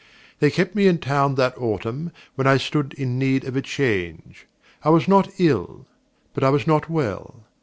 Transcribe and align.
They 0.39 0.49
kept 0.49 0.73
me 0.73 0.87
in 0.87 0.97
town 0.97 1.35
that 1.35 1.55
autumn, 1.59 2.11
when 2.33 2.47
I 2.47 2.57
stood 2.57 2.93
in 2.95 3.19
need 3.19 3.43
of 3.43 3.55
a 3.55 3.61
change. 3.61 4.47
I 4.83 4.89
was 4.89 5.07
not 5.07 5.29
ill, 5.37 5.85
but 6.33 6.43
I 6.43 6.49
was 6.49 6.65
not 6.65 6.89
well. 6.89 7.43